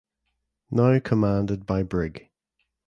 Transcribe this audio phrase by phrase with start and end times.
[0.71, 2.31] Now commanded by Brig.